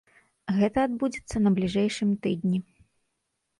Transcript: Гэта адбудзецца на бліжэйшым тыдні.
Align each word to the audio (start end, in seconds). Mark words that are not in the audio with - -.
Гэта 0.59 0.85
адбудзецца 0.89 1.37
на 1.45 1.53
бліжэйшым 1.59 2.09
тыдні. 2.27 2.65